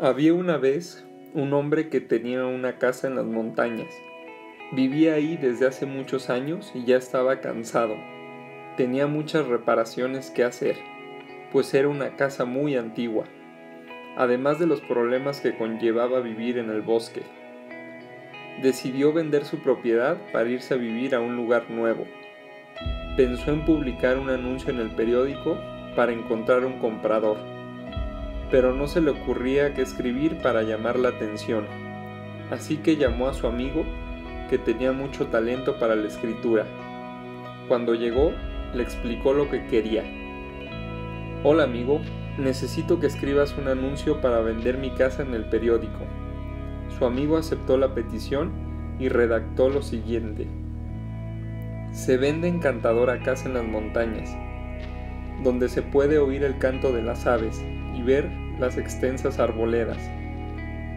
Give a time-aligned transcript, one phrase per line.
[0.00, 3.94] Había una vez un hombre que tenía una casa en las montañas.
[4.72, 7.94] Vivía ahí desde hace muchos años y ya estaba cansado.
[8.76, 10.74] Tenía muchas reparaciones que hacer,
[11.52, 13.26] pues era una casa muy antigua,
[14.16, 17.22] además de los problemas que conllevaba vivir en el bosque.
[18.64, 22.04] Decidió vender su propiedad para irse a vivir a un lugar nuevo.
[23.16, 25.56] Pensó en publicar un anuncio en el periódico
[25.94, 27.54] para encontrar un comprador
[28.54, 31.66] pero no se le ocurría qué escribir para llamar la atención.
[32.52, 33.84] Así que llamó a su amigo,
[34.48, 36.64] que tenía mucho talento para la escritura.
[37.66, 38.30] Cuando llegó,
[38.72, 40.04] le explicó lo que quería.
[41.42, 42.00] Hola amigo,
[42.38, 46.04] necesito que escribas un anuncio para vender mi casa en el periódico.
[46.96, 48.52] Su amigo aceptó la petición
[49.00, 50.46] y redactó lo siguiente.
[51.90, 54.30] Se vende encantadora casa en las montañas,
[55.42, 57.60] donde se puede oír el canto de las aves
[57.96, 59.98] y ver las extensas arboledas,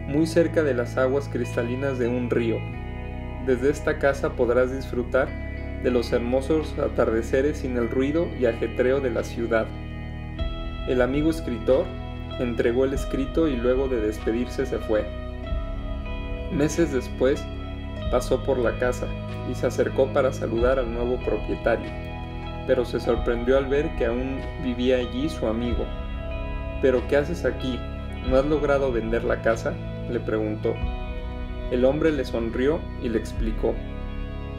[0.06, 2.56] muy cerca de las aguas cristalinas de un río.
[3.46, 5.28] Desde esta casa podrás disfrutar
[5.82, 9.66] de los hermosos atardeceres sin el ruido y ajetreo de la ciudad.
[10.88, 11.86] El amigo escritor
[12.40, 15.04] entregó el escrito y luego de despedirse se fue.
[16.52, 17.44] Meses después
[18.10, 19.06] pasó por la casa
[19.50, 21.90] y se acercó para saludar al nuevo propietario,
[22.66, 25.84] pero se sorprendió al ver que aún vivía allí su amigo,
[26.80, 27.78] ¿Pero qué haces aquí?
[28.28, 29.74] ¿No has logrado vender la casa?
[30.10, 30.74] le preguntó.
[31.70, 33.74] El hombre le sonrió y le explicó.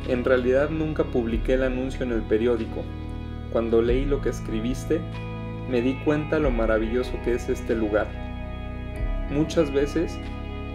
[0.08, 2.84] En realidad nunca publiqué el anuncio en el periódico.
[3.52, 5.02] Cuando leí lo que escribiste,
[5.70, 8.08] me di cuenta lo maravilloso que es este lugar.
[9.32, 10.18] Muchas veces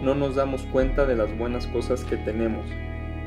[0.03, 2.65] no nos damos cuenta de las buenas cosas que tenemos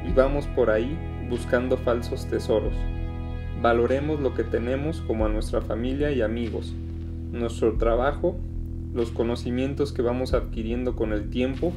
[0.06, 0.98] y vamos por ahí
[1.30, 2.74] buscando falsos tesoros.
[3.62, 6.74] Valoremos lo que tenemos como a nuestra familia y amigos
[7.32, 8.36] nuestro trabajo,
[8.94, 11.72] los conocimientos que vamos adquiriendo con el tiempo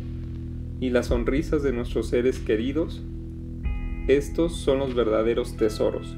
[0.80, 3.02] y las sonrisas de nuestros seres queridos,
[4.08, 6.16] estos son los verdaderos tesoros.